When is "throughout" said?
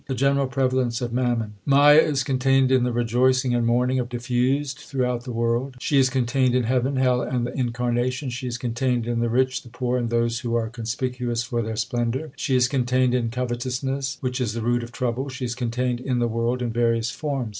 4.79-5.25